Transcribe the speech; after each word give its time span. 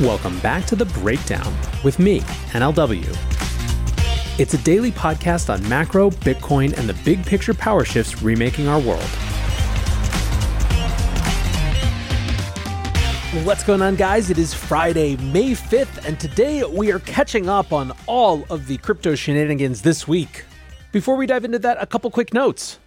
Welcome 0.00 0.38
back 0.38 0.64
to 0.66 0.76
The 0.76 0.84
Breakdown 0.84 1.52
with 1.82 1.98
me, 1.98 2.20
NLW. 2.52 3.04
It's 4.38 4.54
a 4.54 4.58
daily 4.58 4.92
podcast 4.92 5.52
on 5.52 5.68
macro, 5.68 6.10
Bitcoin, 6.10 6.72
and 6.78 6.88
the 6.88 6.94
big 7.04 7.26
picture 7.26 7.52
power 7.52 7.84
shifts 7.84 8.22
remaking 8.22 8.68
our 8.68 8.78
world. 8.78 9.02
What's 13.44 13.64
going 13.64 13.82
on, 13.82 13.96
guys? 13.96 14.30
It 14.30 14.38
is 14.38 14.54
Friday, 14.54 15.16
May 15.16 15.50
5th, 15.50 16.06
and 16.06 16.20
today 16.20 16.62
we 16.62 16.92
are 16.92 17.00
catching 17.00 17.48
up 17.48 17.72
on 17.72 17.90
all 18.06 18.46
of 18.50 18.68
the 18.68 18.76
crypto 18.76 19.16
shenanigans 19.16 19.82
this 19.82 20.06
week. 20.06 20.44
Before 20.92 21.16
we 21.16 21.26
dive 21.26 21.44
into 21.44 21.58
that, 21.58 21.76
a 21.82 21.86
couple 21.86 22.08
quick 22.12 22.32
notes. 22.32 22.78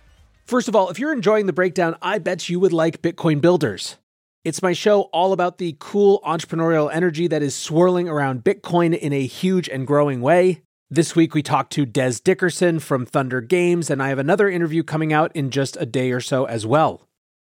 First 0.45 0.69
of 0.69 0.77
all, 0.77 0.89
if 0.89 0.97
you're 0.97 1.11
enjoying 1.11 1.45
the 1.45 1.51
breakdown, 1.51 1.97
I 2.01 2.19
bet 2.19 2.47
you 2.47 2.61
would 2.61 2.71
like 2.71 3.01
Bitcoin 3.01 3.41
Builders. 3.41 3.97
It's 4.43 4.63
my 4.63 4.73
show 4.73 5.01
all 5.13 5.33
about 5.33 5.59
the 5.59 5.75
cool 5.77 6.19
entrepreneurial 6.25 6.89
energy 6.91 7.27
that 7.27 7.43
is 7.43 7.53
swirling 7.53 8.09
around 8.09 8.43
Bitcoin 8.43 8.97
in 8.97 9.13
a 9.13 9.27
huge 9.27 9.69
and 9.69 9.85
growing 9.85 10.19
way. 10.19 10.63
This 10.89 11.15
week 11.15 11.35
we 11.35 11.43
talked 11.43 11.71
to 11.73 11.85
Des 11.85 12.13
Dickerson 12.23 12.79
from 12.79 13.05
Thunder 13.05 13.39
Games, 13.39 13.91
and 13.91 14.01
I 14.01 14.09
have 14.09 14.17
another 14.17 14.49
interview 14.49 14.81
coming 14.81 15.13
out 15.13 15.31
in 15.35 15.51
just 15.51 15.77
a 15.79 15.85
day 15.85 16.11
or 16.11 16.19
so 16.19 16.45
as 16.45 16.65
well. 16.65 17.07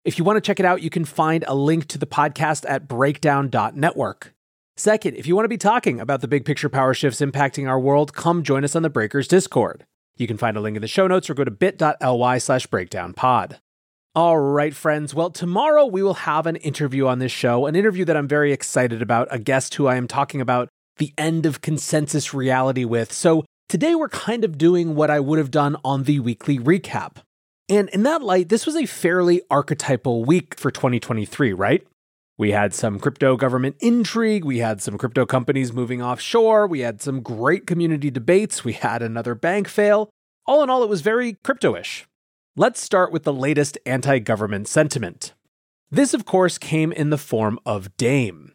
If 0.07 0.17
you 0.17 0.25
want 0.25 0.39
to 0.39 0.41
check 0.41 0.61
it 0.61 0.65
out, 0.65 0.81
you 0.81 0.89
can 0.89 1.05
find 1.05 1.45
a 1.47 1.55
link 1.55 1.89
to 1.89 1.99
the 1.99 2.07
podcast 2.07 2.65
at 2.67 2.89
breakdown.network. 2.89 4.33
Second, 4.79 5.17
if 5.17 5.27
you 5.27 5.37
want 5.37 5.45
to 5.45 5.51
be 5.51 5.59
talking 5.59 6.01
about 6.01 6.23
the 6.23 6.29
big 6.29 6.47
picture 6.47 6.71
power 6.71 6.95
shifts 6.95 7.21
impacting 7.21 7.69
our 7.69 7.79
world, 7.79 8.15
come 8.15 8.43
join 8.43 8.65
us 8.65 8.75
on 8.75 8.81
the 8.83 8.89
Breakers 8.89 9.29
Discord. 9.29 9.85
You 10.17 10.27
can 10.27 10.39
find 10.39 10.57
a 10.57 10.61
link 10.63 10.77
in 10.77 10.81
the 10.81 10.89
show 10.89 11.07
notes 11.07 11.29
or 11.29 11.35
go 11.35 11.45
to 11.45 11.51
bit.ly 11.51 12.39
slash 12.39 12.67
breakdownpod. 12.67 13.59
All 14.15 14.39
right, 14.39 14.75
friends. 14.75 15.15
Well, 15.15 15.31
tomorrow 15.31 15.85
we 15.85 16.03
will 16.03 16.15
have 16.15 16.47
an 16.47 16.57
interview 16.57 17.07
on 17.07 17.19
this 17.19 17.31
show, 17.31 17.67
an 17.67 17.77
interview 17.77 18.05
that 18.07 18.17
I'm 18.17 18.27
very 18.27 18.53
excited 18.53 19.03
about, 19.03 19.29
a 19.31 19.39
guest 19.39 19.75
who 19.75 19.87
I 19.87 19.97
am 19.97 20.09
talking 20.09 20.41
about 20.41 20.69
the 20.97 21.13
end 21.19 21.47
of 21.47 21.61
consensus 21.61 22.33
reality 22.35 22.85
with. 22.85 23.13
So 23.13 23.45
today 23.69 23.95
we're 23.95 24.09
kind 24.09 24.45
of 24.45 24.59
doing 24.59 24.95
what 24.95 25.11
I 25.11 25.21
would 25.21 25.39
have 25.39 25.51
done 25.51 25.77
on 25.85 26.05
the 26.05 26.21
weekly 26.21 26.59
recap. 26.59 27.19
And 27.69 27.91
in 27.91 28.03
that 28.05 28.23
light, 28.23 28.49
this 28.49 28.65
was 28.65 28.77
a 28.77 28.87
fairly 28.87 29.43
archetypal 29.51 30.25
week 30.25 30.59
for 30.59 30.71
2023, 30.71 31.53
right? 31.53 31.87
We 32.39 32.53
had 32.53 32.73
some 32.73 32.99
crypto 32.99 33.37
government 33.37 33.77
intrigue. 33.79 34.45
We 34.45 34.59
had 34.59 34.81
some 34.81 34.97
crypto 34.97 35.27
companies 35.27 35.73
moving 35.73 36.01
offshore. 36.01 36.67
We 36.67 36.81
had 36.81 37.03
some 37.03 37.21
great 37.21 37.67
community 37.67 38.11
debates. 38.11 38.65
We 38.65 38.73
had 38.73 39.03
another 39.03 39.35
bank 39.35 39.69
fail. 39.69 40.09
All 40.47 40.63
in 40.63 40.71
all, 40.71 40.83
it 40.83 40.89
was 40.89 41.03
very 41.03 41.35
crypto 41.45 41.77
ish. 41.77 42.08
Let's 42.59 42.81
start 42.81 43.13
with 43.13 43.23
the 43.23 43.33
latest 43.33 43.79
anti 43.87 44.19
government 44.19 44.67
sentiment. 44.67 45.33
This, 45.93 46.13
of 46.13 46.25
course, 46.25 46.59
came 46.59 46.91
in 46.91 47.11
the 47.11 47.17
form 47.17 47.61
of 47.65 47.97
DAME. 47.97 48.53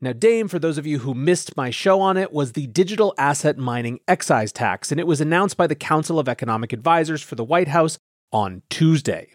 Now, 0.00 0.14
DAME, 0.14 0.48
for 0.48 0.58
those 0.58 0.78
of 0.78 0.86
you 0.86 0.98
who 0.98 1.14
missed 1.14 1.56
my 1.56 1.70
show 1.70 2.00
on 2.00 2.16
it, 2.16 2.32
was 2.32 2.52
the 2.52 2.66
digital 2.66 3.14
asset 3.16 3.56
mining 3.56 4.00
excise 4.08 4.50
tax, 4.50 4.90
and 4.90 4.98
it 4.98 5.06
was 5.06 5.20
announced 5.20 5.56
by 5.56 5.68
the 5.68 5.76
Council 5.76 6.18
of 6.18 6.28
Economic 6.28 6.72
Advisors 6.72 7.22
for 7.22 7.36
the 7.36 7.44
White 7.44 7.68
House 7.68 7.98
on 8.32 8.62
Tuesday. 8.68 9.32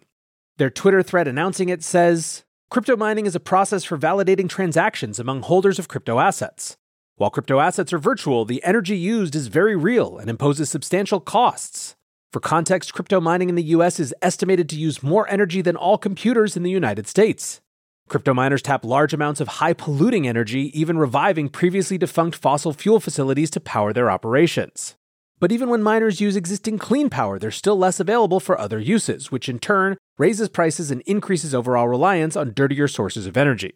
Their 0.58 0.70
Twitter 0.70 1.02
thread 1.02 1.30
announcing 1.30 1.70
it 1.70 1.82
says 1.82 2.44
Crypto 2.70 2.98
mining 2.98 3.28
is 3.28 3.36
a 3.38 3.40
process 3.40 3.86
for 3.86 3.98
validating 3.98 4.50
transactions 4.50 5.20
among 5.20 5.44
holders 5.44 5.80
of 5.80 5.88
crypto 5.88 6.20
assets. 6.20 6.76
While 7.16 7.30
crypto 7.30 7.62
assets 7.62 7.94
are 7.94 7.98
virtual, 7.98 8.44
the 8.44 8.62
energy 8.66 8.98
used 8.98 9.38
is 9.38 9.48
very 9.48 9.78
real 9.78 10.18
and 10.18 10.30
imposes 10.30 10.70
substantial 10.70 11.22
costs. 11.22 11.96
For 12.32 12.40
context, 12.40 12.94
crypto 12.94 13.20
mining 13.20 13.50
in 13.50 13.56
the 13.56 13.76
US 13.76 14.00
is 14.00 14.16
estimated 14.22 14.70
to 14.70 14.78
use 14.78 15.04
more 15.04 15.30
energy 15.30 15.62
than 15.62 15.76
all 15.76 15.98
computers 15.98 16.56
in 16.56 16.64
the 16.64 16.72
United 16.72 17.06
States. 17.06 17.60
Crypto 18.08 18.34
miners 18.34 18.62
tap 18.62 18.86
large 18.86 19.14
amounts 19.14 19.42
of 19.42 19.48
high 19.60 19.74
polluting 19.74 20.26
energy, 20.26 20.72
even 20.80 20.98
reviving 20.98 21.50
previously 21.50 21.98
defunct 21.98 22.38
fossil 22.38 22.72
fuel 22.72 23.02
facilities 23.02 23.50
to 23.52 23.60
power 23.60 23.92
their 23.92 24.10
operations. 24.10 24.96
But 25.40 25.52
even 25.52 25.68
when 25.70 25.84
miners 25.84 26.22
use 26.22 26.38
existing 26.38 26.78
clean 26.78 27.10
power, 27.10 27.38
they're 27.38 27.52
still 27.52 27.78
less 27.78 28.00
available 28.00 28.40
for 28.40 28.58
other 28.58 28.80
uses, 28.80 29.30
which 29.30 29.50
in 29.50 29.60
turn 29.60 29.98
raises 30.18 30.48
prices 30.48 30.90
and 30.90 31.02
increases 31.02 31.54
overall 31.54 31.90
reliance 31.90 32.38
on 32.38 32.54
dirtier 32.54 32.88
sources 32.88 33.26
of 33.26 33.36
energy. 33.36 33.74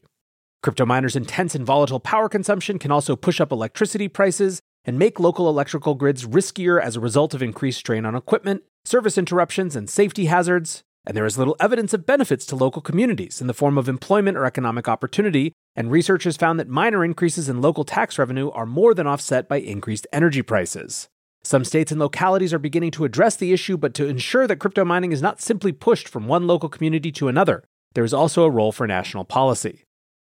Crypto 0.64 0.86
miners' 0.86 1.16
intense 1.16 1.56
and 1.56 1.66
volatile 1.66 2.00
power 2.00 2.30
consumption 2.30 2.80
can 2.80 2.92
also 2.92 3.18
push 3.18 3.42
up 3.42 3.52
electricity 3.52 4.08
prices 4.08 4.62
and 4.86 5.00
make 5.00 5.20
local 5.20 5.50
electrical 5.50 5.96
grids 5.96 6.26
riskier 6.26 6.82
as 6.82 6.96
a 6.96 7.00
result 7.00 7.34
of 7.34 7.42
increased 7.42 7.80
strain 7.80 8.06
on 8.06 8.16
equipment, 8.16 8.64
service 8.86 9.18
interruptions, 9.18 9.76
and 9.76 9.90
safety 9.90 10.26
hazards. 10.26 10.84
And 11.08 11.16
there 11.16 11.26
is 11.26 11.38
little 11.38 11.56
evidence 11.60 11.94
of 11.94 12.06
benefits 12.06 12.46
to 12.48 12.56
local 12.56 12.82
communities 12.82 13.40
in 13.40 13.48
the 13.48 13.54
form 13.54 13.78
of 13.78 13.88
employment 13.88 14.38
or 14.38 14.46
economic 14.46 14.88
opportunity, 14.88 15.54
and 15.76 15.92
researchers 15.92 16.38
found 16.38 16.60
that 16.60 16.68
minor 16.68 17.04
increases 17.04 17.48
in 17.48 17.62
local 17.62 17.84
tax 17.84 18.18
revenue 18.18 18.50
are 18.52 18.66
more 18.66 18.94
than 18.94 19.06
offset 19.06 19.48
by 19.48 19.58
increased 19.58 20.08
energy 20.12 20.42
prices. 20.42 21.08
Some 21.44 21.64
states 21.64 21.92
and 21.92 22.00
localities 22.00 22.54
are 22.54 22.60
beginning 22.60 22.90
to 22.92 23.06
address 23.06 23.36
the 23.36 23.54
issue, 23.54 23.78
but 23.78 23.94
to 23.96 24.08
ensure 24.08 24.48
that 24.48 24.58
crypto 24.58 24.84
mining 24.84 25.12
is 25.12 25.22
not 25.22 25.42
simply 25.42 25.72
pushed 25.72 26.08
from 26.08 26.28
one 26.28 26.48
local 26.48 26.70
community 26.70 27.12
to 27.12 27.28
another, 27.28 27.64
there 27.94 28.04
is 28.04 28.14
also 28.14 28.44
a 28.44 28.50
role 28.50 28.72
for 28.72 28.88
national 28.88 29.26
policy. 29.26 29.84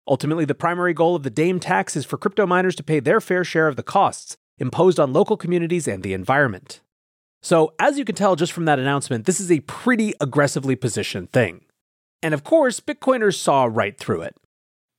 Ultimately, 0.07 0.45
the 0.45 0.55
primary 0.55 0.95
goal 0.95 1.17
of 1.17 1.25
the 1.25 1.31
DAME 1.31 1.59
tax 1.59 1.97
is 1.97 2.07
for 2.07 2.17
crypto 2.17 2.47
miners 2.47 2.77
to 2.77 2.85
pay 2.85 3.01
their 3.01 3.21
fair 3.21 3.43
share 3.43 3.67
of 3.67 3.75
the 3.75 3.83
costs, 3.83 4.37
imposed 4.59 4.99
on 5.01 5.13
local 5.13 5.37
communities 5.37 5.89
and 5.89 6.03
the 6.03 6.15
environment. 6.15 6.81
So, 7.43 7.73
as 7.79 7.99
you 7.99 8.05
can 8.05 8.15
tell 8.15 8.37
just 8.37 8.53
from 8.53 8.65
that 8.65 8.79
announcement, 8.79 9.27
this 9.27 9.41
is 9.41 9.51
a 9.51 9.61
pretty 9.61 10.15
aggressively 10.21 10.77
positioned 10.77 11.31
thing. 11.33 11.65
And 12.23 12.35
of 12.35 12.45
course, 12.45 12.81
Bitcoiners 12.81 13.37
saw 13.37 13.65
right 13.65 13.97
through 13.97 14.23
it. 14.23 14.37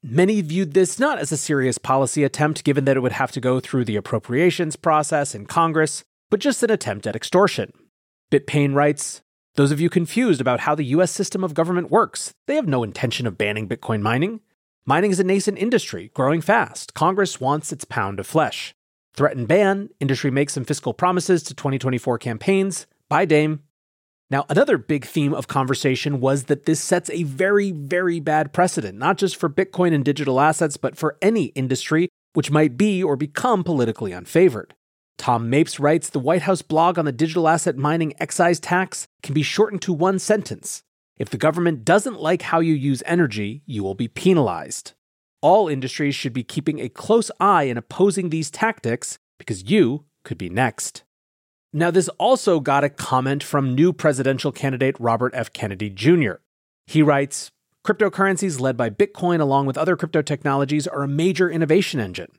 Many 0.02 0.40
viewed 0.40 0.74
this 0.74 0.98
not 0.98 1.20
as 1.20 1.34
a 1.34 1.38
serious 1.38 1.78
policy 1.78 2.24
attempt, 2.24 2.64
given 2.64 2.86
that 2.86 2.96
it 2.96 3.02
would 3.02 3.12
have 3.12 3.34
to 3.34 3.42
go 3.42 3.60
through 3.60 3.84
the 3.84 3.98
appropriations 3.98 4.78
process 4.78 5.36
in 5.36 5.46
Congress, 5.46 6.06
but 6.30 6.40
just 6.40 6.64
an 6.64 6.72
attempt 6.72 7.06
at 7.06 7.18
extortion. 7.18 7.74
Bitpaine 8.32 8.74
writes 8.74 9.22
Those 9.56 9.72
of 9.72 9.82
you 9.82 9.90
confused 9.90 10.40
about 10.40 10.62
how 10.62 10.74
the 10.74 10.86
US 10.86 11.12
system 11.12 11.44
of 11.44 11.54
government 11.54 11.92
works, 11.92 12.34
they 12.48 12.56
have 12.56 12.68
no 12.68 12.84
intention 12.84 13.28
of 13.28 13.38
banning 13.38 13.68
Bitcoin 13.68 14.02
mining. 14.02 14.40
Mining 14.86 15.12
is 15.12 15.20
a 15.20 15.24
nascent 15.26 15.58
industry, 15.58 16.12
growing 16.14 16.40
fast. 16.40 16.94
Congress 16.94 17.42
wants 17.42 17.74
its 17.74 17.84
pound 17.84 18.22
of 18.22 18.26
flesh. 18.26 18.74
Threaten 19.20 19.48
ban, 19.48 19.90
industry 20.00 20.32
makes 20.32 20.54
some 20.54 20.64
fiscal 20.64 20.94
promises 20.94 21.44
to 21.44 21.54
2024 21.54 22.18
campaigns. 22.20 22.88
Bye, 23.10 23.26
DAME. 23.26 23.60
Now, 24.30 24.46
another 24.48 24.78
big 24.78 25.04
theme 25.04 25.34
of 25.34 25.50
conversation 25.50 26.22
was 26.22 26.46
that 26.46 26.64
this 26.66 26.80
sets 26.80 27.10
a 27.10 27.24
very, 27.24 27.74
very 27.74 28.22
bad 28.22 28.54
precedent, 28.54 28.98
not 28.98 29.18
just 29.18 29.36
for 29.36 29.50
Bitcoin 29.50 29.94
and 29.94 30.06
digital 30.06 30.40
assets, 30.40 30.78
but 30.78 30.96
for 30.96 31.18
any 31.22 31.48
industry 31.48 32.08
which 32.32 32.50
might 32.50 32.78
be 32.78 33.04
or 33.04 33.18
become 33.18 33.62
politically 33.62 34.12
unfavored. 34.12 34.72
Tom 35.18 35.50
Mapes 35.50 35.82
writes 35.82 36.10
The 36.10 36.20
White 36.20 36.44
House 36.44 36.62
blog 36.62 36.98
on 36.98 37.04
the 37.04 37.12
digital 37.12 37.50
asset 37.50 37.76
mining 37.76 38.14
excise 38.22 38.62
tax 38.62 39.06
can 39.22 39.34
be 39.34 39.44
shortened 39.44 39.82
to 39.82 39.92
one 39.92 40.20
sentence 40.20 40.82
If 41.18 41.30
the 41.30 41.38
government 41.38 41.84
doesn't 41.84 42.22
like 42.22 42.44
how 42.44 42.62
you 42.62 42.74
use 42.74 43.04
energy, 43.06 43.64
you 43.66 43.84
will 43.84 43.96
be 43.96 44.08
penalized. 44.08 44.94
All 45.42 45.70
industries 45.70 46.16
should 46.16 46.34
be 46.34 46.44
keeping 46.44 46.80
a 46.80 46.90
close 46.90 47.32
eye 47.40 47.64
in 47.64 47.78
opposing 47.78 48.30
these 48.30 48.52
tactics 48.52 49.18
because 49.38 49.70
you 49.70 50.06
could 50.24 50.38
be 50.38 50.50
next. 50.50 51.04
Now, 51.72 51.92
this 51.92 52.10
also 52.18 52.60
got 52.60 52.84
a 52.84 52.90
comment 52.90 53.44
from 53.44 53.76
new 53.76 53.94
presidential 53.94 54.52
candidate 54.52 54.96
Robert 55.00 55.34
F. 55.36 55.54
Kennedy 55.54 55.90
Jr. 55.90 56.34
He 56.88 57.02
writes 57.02 57.52
Cryptocurrencies 57.86 58.60
led 58.60 58.76
by 58.76 58.90
Bitcoin, 58.90 59.40
along 59.40 59.66
with 59.66 59.78
other 59.78 59.96
crypto 59.96 60.22
technologies, 60.22 60.88
are 60.88 61.04
a 61.04 61.08
major 61.08 61.50
innovation 61.50 62.00
engine. 62.00 62.32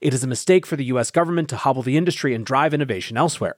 It 0.00 0.14
is 0.14 0.22
a 0.22 0.28
mistake 0.28 0.64
for 0.66 0.76
the 0.76 0.84
US 0.86 1.10
government 1.10 1.48
to 1.48 1.56
hobble 1.56 1.82
the 1.82 1.96
industry 1.96 2.34
and 2.34 2.46
drive 2.46 2.72
innovation 2.72 3.16
elsewhere. 3.16 3.56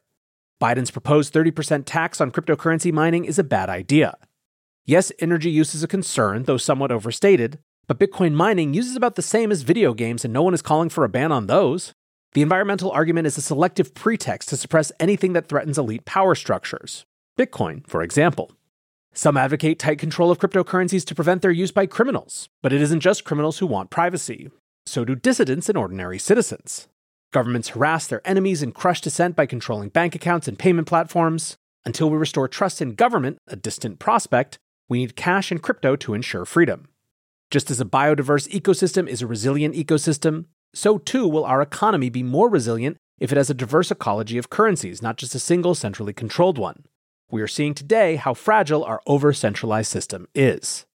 Biden's 0.60 0.90
proposed 0.90 1.34
30% 1.34 1.82
tax 1.84 2.20
on 2.20 2.30
cryptocurrency 2.30 2.92
mining 2.92 3.26
is 3.26 3.38
a 3.38 3.44
bad 3.44 3.68
idea. 3.68 4.16
Yes, 4.86 5.12
energy 5.18 5.50
use 5.50 5.74
is 5.74 5.82
a 5.82 5.88
concern, 5.88 6.44
though 6.44 6.56
somewhat 6.56 6.92
overstated, 6.92 7.59
but 7.88 7.98
Bitcoin 7.98 8.33
mining 8.33 8.74
uses 8.74 8.97
about 8.97 9.15
the 9.15 9.22
same 9.22 9.53
as 9.53 9.62
video 9.62 9.94
games, 9.94 10.24
and 10.24 10.34
no 10.34 10.42
one 10.42 10.54
is 10.54 10.62
calling 10.62 10.88
for 10.88 11.04
a 11.04 11.09
ban 11.09 11.33
on 11.33 11.47
those. 11.47 11.92
The 12.33 12.42
environmental 12.42 12.91
argument 12.91 13.27
is 13.27 13.38
a 13.38 13.42
selective 13.42 13.94
pretext 13.94 14.48
to 14.50 14.56
suppress 14.56 14.92
anything 15.00 15.33
that 15.34 15.48
threatens 15.48 15.78
elite 15.78 16.04
power 16.04 16.34
structures. 16.34 17.04
Bitcoin, 17.38 17.86
for 17.88 18.03
example. 18.03 18.53
Some 19.15 19.36
advocate 19.36 19.78
tight 19.78 19.98
control 19.98 20.30
of 20.30 20.38
cryptocurrencies 20.38 21.04
to 21.06 21.15
prevent 21.15 21.41
their 21.41 21.50
use 21.50 21.71
by 21.71 21.86
criminals, 21.86 22.48
but 22.62 22.72
it 22.72 22.83
isn't 22.83 23.00
just 23.00 23.24
criminals 23.24 23.59
who 23.59 23.66
want 23.66 23.88
privacy. 23.88 24.50
So 24.84 25.04
do 25.04 25.15
dissidents 25.15 25.68
and 25.68 25.78
ordinary 25.78 26.18
citizens. 26.18 26.88
Governments 27.33 27.71
harass 27.71 28.06
their 28.06 28.27
enemies 28.27 28.62
and 28.62 28.74
crush 28.74 29.00
dissent 29.00 29.34
by 29.34 29.47
controlling 29.47 29.88
bank 29.88 30.15
accounts 30.15 30.48
and 30.48 30.59
payment 30.59 30.86
platforms. 30.86 31.56
Until 31.84 32.10
we 32.10 32.18
restore 32.18 32.48
trust 32.48 32.83
in 32.83 32.94
government, 32.94 33.38
a 33.47 33.56
distant 33.56 33.98
prospect, 33.98 34.59
we 34.88 34.98
need 34.98 35.16
cash 35.16 35.50
and 35.50 35.62
crypto 35.62 35.97
to 35.97 36.15
ensure 36.15 36.44
freedom. 36.44 36.88
Just 37.51 37.71
as 37.71 37.81
a 37.81 37.84
biodiverse 37.84 38.48
ecosystem 38.48 39.09
is 39.09 39.22
a 39.22 39.27
resilient 39.27 39.75
ecosystem, 39.75 40.47
so 40.75 40.98
too 40.98 41.28
will 41.28 41.45
our 41.45 41.63
economy 41.63 42.10
be 42.10 42.22
more 42.22 42.48
resilient 42.48 42.97
if 43.21 43.31
it 43.31 43.39
has 43.39 43.48
a 43.48 43.54
diverse 43.54 43.91
ecology 43.91 44.37
of 44.37 44.51
currencies, 44.51 45.01
not 45.01 45.16
just 45.16 45.34
a 45.34 45.39
single 45.39 45.75
centrally 45.75 46.13
controlled 46.13 46.59
one. 46.59 46.84
We 47.31 47.41
are 47.43 47.48
seeing 47.48 47.75
today 47.75 48.16
how 48.16 48.34
fragile 48.34 48.84
our 48.84 49.01
over 49.07 49.33
centralized 49.33 49.91
system 49.91 50.27
is. 50.34 50.87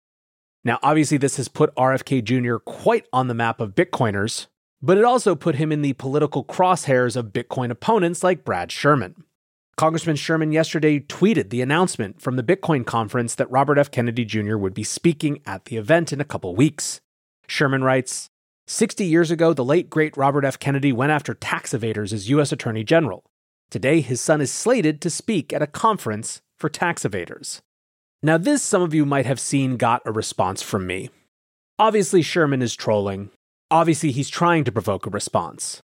Now, 0.63 0.77
obviously, 0.83 1.17
this 1.17 1.37
has 1.37 1.47
put 1.47 1.73
RFK 1.75 2.23
Jr. 2.23 2.57
quite 2.57 3.07
on 3.11 3.27
the 3.27 3.33
map 3.33 3.59
of 3.59 3.73
Bitcoiners. 3.73 4.47
but 4.81 4.97
it 4.97 5.03
also 5.03 5.35
put 5.35 5.55
him 5.55 5.71
in 5.71 5.81
the 5.81 5.93
political 5.93 6.43
crosshairs 6.43 7.15
of 7.15 7.27
Bitcoin 7.27 7.69
opponents 7.69 8.23
like 8.23 8.43
Brad 8.43 8.71
Sherman. 8.71 9.23
Congressman 9.77 10.15
Sherman 10.15 10.51
yesterday 10.51 10.99
tweeted 10.99 11.49
the 11.49 11.61
announcement 11.61 12.21
from 12.21 12.35
the 12.35 12.43
Bitcoin 12.43 12.85
conference 12.85 13.35
that 13.35 13.49
Robert 13.49 13.77
F. 13.77 13.89
Kennedy 13.89 14.25
Jr. 14.25 14.57
would 14.57 14.73
be 14.73 14.83
speaking 14.83 15.41
at 15.45 15.65
the 15.65 15.77
event 15.77 16.13
in 16.13 16.21
a 16.21 16.25
couple 16.25 16.55
weeks. 16.55 17.01
Sherman 17.47 17.83
writes 17.83 18.29
60 18.67 19.05
years 19.05 19.31
ago, 19.31 19.53
the 19.53 19.65
late 19.65 19.89
great 19.89 20.15
Robert 20.15 20.45
F. 20.45 20.59
Kennedy 20.59 20.91
went 20.91 21.11
after 21.11 21.33
tax 21.33 21.71
evaders 21.71 22.13
as 22.13 22.29
U.S. 22.29 22.51
Attorney 22.51 22.83
General. 22.83 23.23
Today, 23.69 24.01
his 24.01 24.21
son 24.21 24.41
is 24.41 24.51
slated 24.51 25.01
to 25.01 25.09
speak 25.09 25.51
at 25.51 25.61
a 25.61 25.67
conference 25.67 26.41
for 26.59 26.69
tax 26.69 27.03
evaders. 27.03 27.61
Now, 28.21 28.37
this, 28.37 28.61
some 28.61 28.81
of 28.81 28.93
you 28.93 29.05
might 29.05 29.25
have 29.25 29.39
seen, 29.39 29.77
got 29.77 30.01
a 30.05 30.11
response 30.11 30.61
from 30.61 30.85
me. 30.85 31.09
Obviously, 31.79 32.21
Sherman 32.21 32.61
is 32.61 32.75
trolling. 32.75 33.31
Obviously, 33.71 34.11
he's 34.11 34.29
trying 34.29 34.63
to 34.65 34.71
provoke 34.71 35.07
a 35.07 35.09
response. 35.09 35.81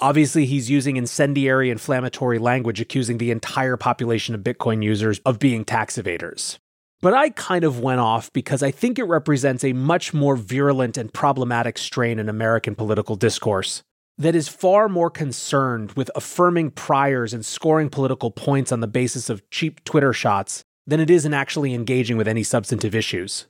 Obviously, 0.00 0.46
he's 0.46 0.70
using 0.70 0.96
incendiary, 0.96 1.70
inflammatory 1.70 2.38
language 2.38 2.80
accusing 2.80 3.18
the 3.18 3.30
entire 3.30 3.76
population 3.76 4.34
of 4.34 4.42
Bitcoin 4.42 4.82
users 4.82 5.18
of 5.20 5.38
being 5.38 5.64
tax 5.64 5.96
evaders. 5.96 6.58
But 7.00 7.14
I 7.14 7.30
kind 7.30 7.64
of 7.64 7.80
went 7.80 8.00
off 8.00 8.32
because 8.32 8.62
I 8.62 8.70
think 8.70 8.98
it 8.98 9.04
represents 9.04 9.64
a 9.64 9.72
much 9.72 10.14
more 10.14 10.36
virulent 10.36 10.96
and 10.96 11.12
problematic 11.12 11.78
strain 11.78 12.18
in 12.18 12.28
American 12.28 12.74
political 12.74 13.16
discourse 13.16 13.82
that 14.18 14.34
is 14.34 14.48
far 14.48 14.88
more 14.88 15.10
concerned 15.10 15.92
with 15.92 16.10
affirming 16.14 16.70
priors 16.70 17.34
and 17.34 17.44
scoring 17.44 17.90
political 17.90 18.30
points 18.30 18.72
on 18.72 18.80
the 18.80 18.86
basis 18.86 19.28
of 19.28 19.48
cheap 19.50 19.84
Twitter 19.84 20.12
shots 20.12 20.64
than 20.86 21.00
it 21.00 21.10
is 21.10 21.26
in 21.26 21.34
actually 21.34 21.74
engaging 21.74 22.16
with 22.16 22.28
any 22.28 22.42
substantive 22.42 22.94
issues. 22.94 23.46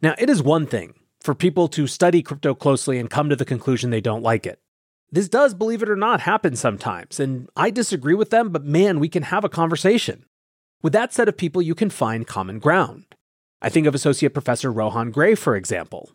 Now, 0.00 0.14
it 0.18 0.30
is 0.30 0.42
one 0.42 0.66
thing 0.66 0.94
for 1.20 1.34
people 1.34 1.66
to 1.68 1.86
study 1.86 2.22
crypto 2.22 2.54
closely 2.54 2.98
and 2.98 3.10
come 3.10 3.28
to 3.28 3.36
the 3.36 3.44
conclusion 3.44 3.90
they 3.90 4.00
don't 4.00 4.22
like 4.22 4.46
it. 4.46 4.60
This 5.14 5.28
does, 5.28 5.54
believe 5.54 5.80
it 5.80 5.88
or 5.88 5.94
not, 5.94 6.22
happen 6.22 6.56
sometimes, 6.56 7.20
and 7.20 7.48
I 7.54 7.70
disagree 7.70 8.14
with 8.14 8.30
them, 8.30 8.48
but 8.48 8.64
man, 8.64 8.98
we 8.98 9.08
can 9.08 9.22
have 9.22 9.44
a 9.44 9.48
conversation. 9.48 10.24
With 10.82 10.92
that 10.92 11.14
set 11.14 11.28
of 11.28 11.36
people, 11.36 11.62
you 11.62 11.76
can 11.76 11.88
find 11.88 12.26
common 12.26 12.58
ground. 12.58 13.14
I 13.62 13.68
think 13.68 13.86
of 13.86 13.94
Associate 13.94 14.34
Professor 14.34 14.72
Rohan 14.72 15.12
Grey, 15.12 15.36
for 15.36 15.54
example. 15.54 16.10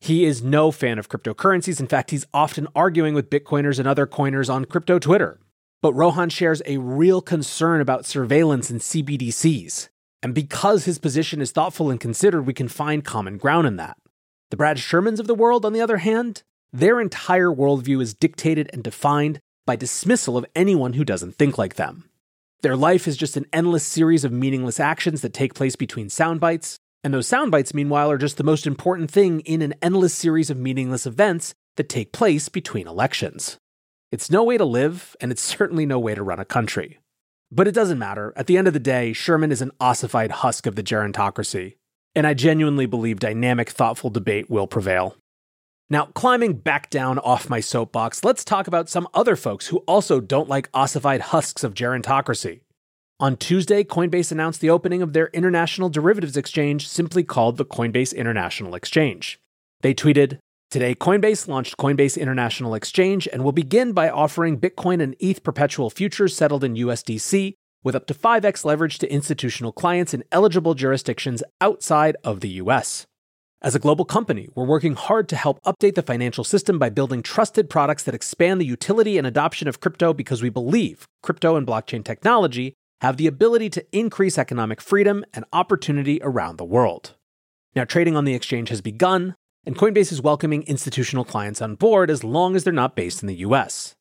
He 0.00 0.24
is 0.24 0.44
no 0.44 0.70
fan 0.70 1.00
of 1.00 1.08
cryptocurrencies. 1.08 1.80
In 1.80 1.88
fact, 1.88 2.12
he's 2.12 2.28
often 2.32 2.68
arguing 2.76 3.12
with 3.12 3.28
Bitcoiners 3.28 3.80
and 3.80 3.88
other 3.88 4.06
coiners 4.06 4.48
on 4.48 4.66
crypto 4.66 5.00
Twitter. 5.00 5.40
But 5.82 5.94
Rohan 5.94 6.28
shares 6.28 6.62
a 6.64 6.78
real 6.78 7.20
concern 7.20 7.80
about 7.80 8.06
surveillance 8.06 8.70
and 8.70 8.80
CBDCs. 8.80 9.88
And 10.22 10.32
because 10.32 10.84
his 10.84 10.98
position 11.00 11.40
is 11.40 11.50
thoughtful 11.50 11.90
and 11.90 11.98
considered, 11.98 12.42
we 12.46 12.54
can 12.54 12.68
find 12.68 13.04
common 13.04 13.36
ground 13.36 13.66
in 13.66 13.78
that. 13.78 13.96
The 14.52 14.56
Brad 14.56 14.76
Shermans 14.76 15.18
of 15.18 15.26
the 15.26 15.34
world, 15.34 15.66
on 15.66 15.72
the 15.72 15.80
other 15.80 15.96
hand, 15.96 16.44
their 16.74 17.00
entire 17.00 17.50
worldview 17.50 18.02
is 18.02 18.14
dictated 18.14 18.68
and 18.72 18.82
defined 18.82 19.38
by 19.64 19.76
dismissal 19.76 20.36
of 20.36 20.44
anyone 20.56 20.94
who 20.94 21.04
doesn't 21.04 21.36
think 21.36 21.56
like 21.56 21.76
them. 21.76 22.10
Their 22.62 22.74
life 22.74 23.06
is 23.06 23.16
just 23.16 23.36
an 23.36 23.46
endless 23.52 23.84
series 23.84 24.24
of 24.24 24.32
meaningless 24.32 24.80
actions 24.80 25.20
that 25.20 25.32
take 25.32 25.54
place 25.54 25.76
between 25.76 26.10
sound 26.10 26.40
bites, 26.40 26.76
and 27.04 27.14
those 27.14 27.28
sound 27.28 27.52
bites, 27.52 27.74
meanwhile, 27.74 28.10
are 28.10 28.18
just 28.18 28.38
the 28.38 28.42
most 28.42 28.66
important 28.66 29.08
thing 29.08 29.38
in 29.40 29.62
an 29.62 29.74
endless 29.82 30.14
series 30.14 30.50
of 30.50 30.58
meaningless 30.58 31.06
events 31.06 31.54
that 31.76 31.88
take 31.88 32.10
place 32.10 32.48
between 32.48 32.88
elections. 32.88 33.56
It's 34.10 34.28
no 34.28 34.42
way 34.42 34.58
to 34.58 34.64
live, 34.64 35.14
and 35.20 35.30
it's 35.30 35.42
certainly 35.56 35.86
no 35.86 36.00
way 36.00 36.16
to 36.16 36.24
run 36.24 36.40
a 36.40 36.44
country. 36.44 36.98
But 37.52 37.68
it 37.68 37.74
doesn't 37.74 38.00
matter. 38.00 38.32
At 38.34 38.48
the 38.48 38.58
end 38.58 38.66
of 38.66 38.74
the 38.74 38.80
day, 38.80 39.12
Sherman 39.12 39.52
is 39.52 39.62
an 39.62 39.70
ossified 39.78 40.32
husk 40.32 40.66
of 40.66 40.74
the 40.74 40.82
gerontocracy, 40.82 41.76
and 42.16 42.26
I 42.26 42.34
genuinely 42.34 42.86
believe 42.86 43.20
dynamic, 43.20 43.70
thoughtful 43.70 44.10
debate 44.10 44.50
will 44.50 44.66
prevail. 44.66 45.16
Now, 45.94 46.06
climbing 46.06 46.54
back 46.54 46.90
down 46.90 47.20
off 47.20 47.48
my 47.48 47.60
soapbox, 47.60 48.24
let's 48.24 48.44
talk 48.44 48.66
about 48.66 48.88
some 48.88 49.06
other 49.14 49.36
folks 49.36 49.68
who 49.68 49.76
also 49.86 50.18
don't 50.18 50.48
like 50.48 50.68
ossified 50.74 51.20
husks 51.20 51.62
of 51.62 51.72
gerontocracy. 51.72 52.62
On 53.20 53.36
Tuesday, 53.36 53.84
Coinbase 53.84 54.32
announced 54.32 54.60
the 54.60 54.70
opening 54.70 55.02
of 55.02 55.12
their 55.12 55.28
international 55.28 55.88
derivatives 55.88 56.36
exchange, 56.36 56.88
simply 56.88 57.22
called 57.22 57.58
the 57.58 57.64
Coinbase 57.64 58.12
International 58.12 58.74
Exchange. 58.74 59.38
They 59.82 59.94
tweeted, 59.94 60.38
Today, 60.68 60.96
Coinbase 60.96 61.46
launched 61.46 61.76
Coinbase 61.76 62.20
International 62.20 62.74
Exchange 62.74 63.28
and 63.32 63.44
will 63.44 63.52
begin 63.52 63.92
by 63.92 64.10
offering 64.10 64.58
Bitcoin 64.58 65.00
and 65.00 65.14
ETH 65.20 65.44
perpetual 65.44 65.90
futures 65.90 66.34
settled 66.34 66.64
in 66.64 66.74
USDC 66.74 67.54
with 67.84 67.94
up 67.94 68.08
to 68.08 68.14
5x 68.14 68.64
leverage 68.64 68.98
to 68.98 69.12
institutional 69.12 69.70
clients 69.70 70.12
in 70.12 70.24
eligible 70.32 70.74
jurisdictions 70.74 71.44
outside 71.60 72.16
of 72.24 72.40
the 72.40 72.48
US. 72.48 73.06
As 73.64 73.74
a 73.74 73.78
global 73.78 74.04
company, 74.04 74.50
we're 74.54 74.66
working 74.66 74.92
hard 74.92 75.26
to 75.30 75.36
help 75.36 75.58
update 75.62 75.94
the 75.94 76.02
financial 76.02 76.44
system 76.44 76.78
by 76.78 76.90
building 76.90 77.22
trusted 77.22 77.70
products 77.70 78.02
that 78.02 78.14
expand 78.14 78.60
the 78.60 78.66
utility 78.66 79.16
and 79.16 79.26
adoption 79.26 79.68
of 79.68 79.80
crypto 79.80 80.12
because 80.12 80.42
we 80.42 80.50
believe 80.50 81.08
crypto 81.22 81.56
and 81.56 81.66
blockchain 81.66 82.04
technology 82.04 82.74
have 83.00 83.16
the 83.16 83.26
ability 83.26 83.70
to 83.70 83.86
increase 83.90 84.36
economic 84.36 84.82
freedom 84.82 85.24
and 85.32 85.46
opportunity 85.50 86.20
around 86.22 86.58
the 86.58 86.64
world. 86.66 87.14
Now, 87.74 87.84
trading 87.84 88.18
on 88.18 88.26
the 88.26 88.34
exchange 88.34 88.68
has 88.68 88.82
begun, 88.82 89.34
and 89.64 89.74
Coinbase 89.74 90.12
is 90.12 90.20
welcoming 90.20 90.64
institutional 90.64 91.24
clients 91.24 91.62
on 91.62 91.74
board 91.74 92.10
as 92.10 92.22
long 92.22 92.56
as 92.56 92.64
they're 92.64 92.72
not 92.74 92.94
based 92.94 93.22
in 93.22 93.28
the 93.28 93.36
US. 93.36 93.94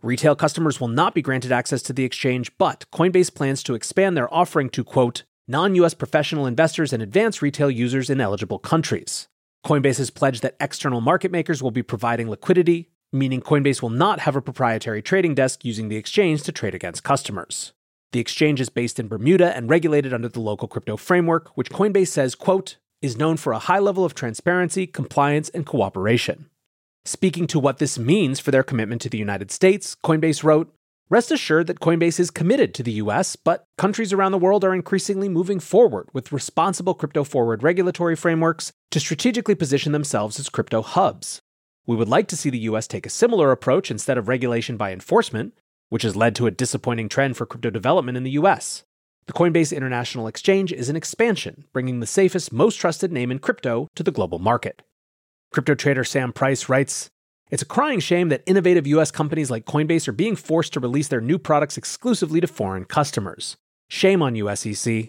Retail 0.00 0.34
customers 0.34 0.80
will 0.80 0.88
not 0.88 1.14
be 1.14 1.20
granted 1.20 1.52
access 1.52 1.82
to 1.82 1.92
the 1.92 2.04
exchange, 2.04 2.50
but 2.56 2.86
Coinbase 2.90 3.34
plans 3.34 3.62
to 3.64 3.74
expand 3.74 4.16
their 4.16 4.32
offering 4.32 4.70
to, 4.70 4.82
quote, 4.82 5.24
non 5.50 5.74
US 5.74 5.94
professional 5.94 6.46
investors 6.46 6.92
and 6.92 7.02
advanced 7.02 7.42
retail 7.42 7.70
users 7.70 8.08
in 8.08 8.20
eligible 8.20 8.60
countries. 8.60 9.26
Coinbase 9.66 9.98
has 9.98 10.08
pledged 10.08 10.42
that 10.42 10.56
external 10.60 11.00
market 11.00 11.32
makers 11.32 11.62
will 11.62 11.72
be 11.72 11.82
providing 11.82 12.30
liquidity, 12.30 12.88
meaning 13.12 13.42
Coinbase 13.42 13.82
will 13.82 13.90
not 13.90 14.20
have 14.20 14.36
a 14.36 14.40
proprietary 14.40 15.02
trading 15.02 15.34
desk 15.34 15.64
using 15.64 15.88
the 15.88 15.96
exchange 15.96 16.44
to 16.44 16.52
trade 16.52 16.74
against 16.74 17.02
customers. 17.02 17.72
The 18.12 18.20
exchange 18.20 18.60
is 18.60 18.68
based 18.68 19.00
in 19.00 19.08
Bermuda 19.08 19.54
and 19.56 19.68
regulated 19.68 20.14
under 20.14 20.28
the 20.28 20.40
local 20.40 20.68
crypto 20.68 20.96
framework, 20.96 21.50
which 21.56 21.70
Coinbase 21.70 22.08
says, 22.08 22.34
quote, 22.36 22.76
is 23.02 23.18
known 23.18 23.36
for 23.36 23.52
a 23.52 23.58
high 23.58 23.78
level 23.78 24.04
of 24.04 24.14
transparency, 24.14 24.86
compliance, 24.86 25.48
and 25.48 25.66
cooperation. 25.66 26.46
Speaking 27.04 27.46
to 27.48 27.58
what 27.58 27.78
this 27.78 27.98
means 27.98 28.38
for 28.38 28.50
their 28.50 28.62
commitment 28.62 29.02
to 29.02 29.08
the 29.08 29.18
United 29.18 29.50
States, 29.50 29.96
Coinbase 30.04 30.44
wrote, 30.44 30.72
Rest 31.10 31.32
assured 31.32 31.66
that 31.66 31.80
Coinbase 31.80 32.20
is 32.20 32.30
committed 32.30 32.72
to 32.72 32.84
the 32.84 32.92
US, 32.92 33.34
but 33.34 33.64
countries 33.76 34.12
around 34.12 34.30
the 34.30 34.38
world 34.38 34.62
are 34.62 34.72
increasingly 34.72 35.28
moving 35.28 35.58
forward 35.58 36.08
with 36.12 36.30
responsible 36.30 36.94
crypto 36.94 37.24
forward 37.24 37.64
regulatory 37.64 38.14
frameworks 38.14 38.70
to 38.92 39.00
strategically 39.00 39.56
position 39.56 39.90
themselves 39.90 40.38
as 40.38 40.48
crypto 40.48 40.82
hubs. 40.82 41.40
We 41.84 41.96
would 41.96 42.08
like 42.08 42.28
to 42.28 42.36
see 42.36 42.48
the 42.48 42.60
US 42.60 42.86
take 42.86 43.06
a 43.06 43.10
similar 43.10 43.50
approach 43.50 43.90
instead 43.90 44.18
of 44.18 44.28
regulation 44.28 44.76
by 44.76 44.92
enforcement, 44.92 45.54
which 45.88 46.04
has 46.04 46.14
led 46.14 46.36
to 46.36 46.46
a 46.46 46.52
disappointing 46.52 47.08
trend 47.08 47.36
for 47.36 47.44
crypto 47.44 47.70
development 47.70 48.16
in 48.16 48.22
the 48.22 48.38
US. 48.42 48.84
The 49.26 49.32
Coinbase 49.32 49.76
International 49.76 50.28
Exchange 50.28 50.72
is 50.72 50.88
an 50.88 50.94
expansion, 50.94 51.64
bringing 51.72 51.98
the 51.98 52.06
safest, 52.06 52.52
most 52.52 52.76
trusted 52.76 53.10
name 53.10 53.32
in 53.32 53.40
crypto 53.40 53.88
to 53.96 54.04
the 54.04 54.12
global 54.12 54.38
market. 54.38 54.82
Crypto 55.52 55.74
trader 55.74 56.04
Sam 56.04 56.32
Price 56.32 56.68
writes 56.68 57.10
it's 57.50 57.62
a 57.62 57.66
crying 57.66 58.00
shame 58.00 58.28
that 58.28 58.42
innovative 58.46 58.86
US 58.86 59.10
companies 59.10 59.50
like 59.50 59.66
Coinbase 59.66 60.06
are 60.06 60.12
being 60.12 60.36
forced 60.36 60.72
to 60.74 60.80
release 60.80 61.08
their 61.08 61.20
new 61.20 61.38
products 61.38 61.76
exclusively 61.76 62.40
to 62.40 62.46
foreign 62.46 62.84
customers. 62.84 63.56
Shame 63.88 64.22
on 64.22 64.36
you, 64.36 64.54
SEC. 64.54 65.08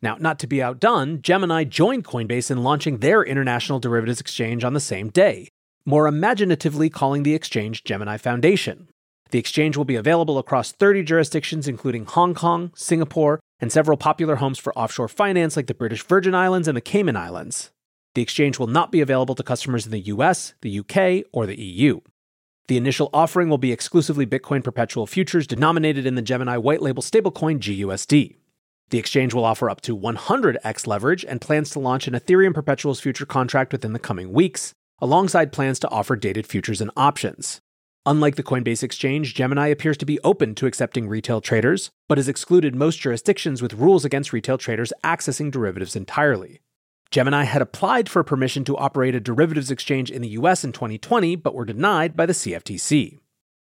Now, 0.00 0.16
not 0.20 0.38
to 0.40 0.46
be 0.46 0.62
outdone, 0.62 1.22
Gemini 1.22 1.64
joined 1.64 2.04
Coinbase 2.04 2.50
in 2.50 2.62
launching 2.62 2.98
their 2.98 3.24
international 3.24 3.80
derivatives 3.80 4.20
exchange 4.20 4.62
on 4.62 4.74
the 4.74 4.80
same 4.80 5.08
day, 5.08 5.48
more 5.84 6.06
imaginatively 6.06 6.88
calling 6.88 7.24
the 7.24 7.34
exchange 7.34 7.82
Gemini 7.82 8.16
Foundation. 8.16 8.88
The 9.30 9.38
exchange 9.40 9.76
will 9.76 9.84
be 9.84 9.96
available 9.96 10.38
across 10.38 10.70
30 10.70 11.02
jurisdictions, 11.02 11.66
including 11.66 12.04
Hong 12.04 12.34
Kong, 12.34 12.70
Singapore, 12.76 13.40
and 13.58 13.72
several 13.72 13.96
popular 13.96 14.36
homes 14.36 14.58
for 14.58 14.76
offshore 14.78 15.08
finance 15.08 15.56
like 15.56 15.66
the 15.66 15.74
British 15.74 16.04
Virgin 16.04 16.34
Islands 16.34 16.68
and 16.68 16.76
the 16.76 16.82
Cayman 16.82 17.16
Islands. 17.16 17.72
The 18.16 18.22
exchange 18.22 18.58
will 18.58 18.66
not 18.66 18.90
be 18.90 19.02
available 19.02 19.34
to 19.34 19.42
customers 19.42 19.84
in 19.84 19.92
the 19.92 20.06
US, 20.06 20.54
the 20.62 20.78
UK, 20.78 21.26
or 21.34 21.44
the 21.44 21.60
EU. 21.60 22.00
The 22.66 22.78
initial 22.78 23.10
offering 23.12 23.50
will 23.50 23.58
be 23.58 23.72
exclusively 23.72 24.24
Bitcoin 24.24 24.64
perpetual 24.64 25.06
futures 25.06 25.46
denominated 25.46 26.06
in 26.06 26.14
the 26.14 26.22
Gemini 26.22 26.56
white 26.56 26.80
label 26.80 27.02
stablecoin 27.02 27.58
GUSD. 27.58 28.36
The 28.88 28.98
exchange 28.98 29.34
will 29.34 29.44
offer 29.44 29.68
up 29.68 29.82
to 29.82 29.94
100x 29.94 30.86
leverage 30.86 31.26
and 31.26 31.42
plans 31.42 31.68
to 31.72 31.78
launch 31.78 32.08
an 32.08 32.14
Ethereum 32.14 32.54
perpetuals 32.54 33.00
future 33.00 33.26
contract 33.26 33.70
within 33.70 33.92
the 33.92 33.98
coming 33.98 34.32
weeks, 34.32 34.72
alongside 34.98 35.52
plans 35.52 35.78
to 35.80 35.90
offer 35.90 36.16
dated 36.16 36.46
futures 36.46 36.80
and 36.80 36.90
options. 36.96 37.60
Unlike 38.06 38.36
the 38.36 38.42
Coinbase 38.42 38.82
exchange, 38.82 39.34
Gemini 39.34 39.66
appears 39.66 39.98
to 39.98 40.06
be 40.06 40.20
open 40.24 40.54
to 40.54 40.64
accepting 40.64 41.06
retail 41.06 41.42
traders, 41.42 41.90
but 42.08 42.16
has 42.16 42.28
excluded 42.28 42.74
most 42.74 42.98
jurisdictions 42.98 43.60
with 43.60 43.74
rules 43.74 44.06
against 44.06 44.32
retail 44.32 44.56
traders 44.56 44.90
accessing 45.04 45.50
derivatives 45.50 45.94
entirely. 45.94 46.60
Gemini 47.10 47.44
had 47.44 47.62
applied 47.62 48.08
for 48.08 48.24
permission 48.24 48.64
to 48.64 48.76
operate 48.76 49.14
a 49.14 49.20
derivatives 49.20 49.70
exchange 49.70 50.10
in 50.10 50.22
the 50.22 50.30
US 50.30 50.64
in 50.64 50.72
2020, 50.72 51.36
but 51.36 51.54
were 51.54 51.64
denied 51.64 52.16
by 52.16 52.26
the 52.26 52.32
CFTC. 52.32 53.18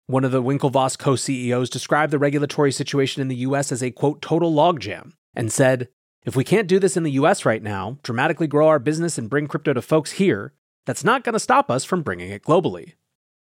One 0.06 0.24
of 0.24 0.32
the 0.32 0.42
Winklevoss 0.42 0.98
co 0.98 1.16
CEOs 1.16 1.70
described 1.70 2.12
the 2.12 2.18
regulatory 2.18 2.72
situation 2.72 3.22
in 3.22 3.28
the 3.28 3.36
US 3.36 3.72
as 3.72 3.82
a 3.82 3.90
quote, 3.90 4.20
total 4.22 4.52
logjam, 4.52 5.12
and 5.34 5.52
said, 5.52 5.88
If 6.24 6.36
we 6.36 6.44
can't 6.44 6.68
do 6.68 6.78
this 6.78 6.96
in 6.96 7.02
the 7.02 7.12
US 7.12 7.44
right 7.44 7.62
now, 7.62 7.98
dramatically 8.02 8.46
grow 8.46 8.68
our 8.68 8.78
business 8.78 9.18
and 9.18 9.30
bring 9.30 9.46
crypto 9.46 9.72
to 9.72 9.82
folks 9.82 10.12
here, 10.12 10.52
that's 10.86 11.04
not 11.04 11.24
going 11.24 11.32
to 11.32 11.40
stop 11.40 11.70
us 11.70 11.84
from 11.84 12.02
bringing 12.02 12.30
it 12.30 12.42
globally. 12.42 12.92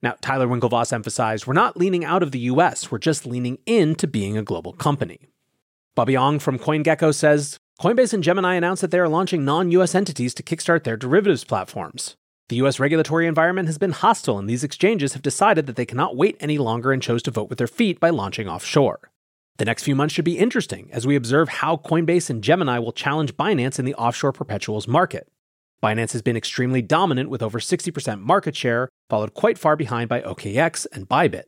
Now, 0.02 0.16
Tyler 0.22 0.48
Winklevoss 0.48 0.94
emphasized 0.94 1.46
we're 1.46 1.54
not 1.54 1.78
leaning 1.78 2.04
out 2.04 2.24
of 2.24 2.32
the 2.32 2.40
US, 2.40 2.92
we're 2.92 2.98
just 2.98 3.26
leaning 3.26 3.60
into 3.66 4.08
being 4.08 4.38
a 4.38 4.44
global 4.44 4.74
company. 4.74 5.30
Bobby 5.96 6.18
Ong 6.18 6.40
from 6.40 6.58
CoinGecko 6.58 7.14
says 7.14 7.60
Coinbase 7.80 8.14
and 8.14 8.22
Gemini 8.22 8.56
announced 8.56 8.82
that 8.82 8.92
they 8.92 9.00
are 9.00 9.08
launching 9.08 9.46
non 9.46 9.72
US 9.72 9.96
entities 9.96 10.34
to 10.34 10.44
kickstart 10.44 10.84
their 10.84 10.98
derivatives 10.98 11.46
platforms. 11.46 12.18
The 12.50 12.58
US 12.58 12.78
regulatory 12.78 13.26
environment 13.26 13.70
has 13.70 13.78
been 13.78 13.92
hostile, 13.92 14.38
and 14.38 14.50
these 14.50 14.66
exchanges 14.66 15.14
have 15.14 15.22
decided 15.22 15.66
that 15.66 15.78
they 15.78 15.86
cannot 15.86 16.18
wait 16.18 16.36
any 16.42 16.58
longer 16.58 16.92
and 16.92 17.02
chose 17.02 17.24
to 17.24 17.32
vote 17.32 17.48
with 17.48 17.58
their 17.58 17.68
feet 17.68 17.98
by 17.98 18.10
launching 18.10 18.50
offshore. 18.50 19.12
The 19.60 19.66
next 19.66 19.84
few 19.84 19.96
months 19.96 20.14
should 20.14 20.26
be 20.26 20.38
interesting 20.38 20.90
as 20.92 21.08
we 21.08 21.16
observe 21.16 21.48
how 21.48 21.78
Coinbase 21.78 22.30
and 22.30 22.44
Gemini 22.44 22.80
will 22.80 22.92
challenge 22.92 23.38
Binance 23.38 23.80
in 23.80 23.86
the 23.86 23.96
offshore 23.96 24.34
perpetuals 24.34 24.86
market. 24.86 25.30
Binance 25.82 26.12
has 26.12 26.22
been 26.22 26.36
extremely 26.36 26.82
dominant 26.82 27.30
with 27.30 27.42
over 27.42 27.60
60% 27.60 28.20
market 28.20 28.58
share, 28.58 28.90
followed 29.10 29.34
quite 29.34 29.58
far 29.58 29.78
behind 29.78 30.10
by 30.10 30.20
OKX 30.20 30.86
and 30.92 31.08
Bybit. 31.08 31.44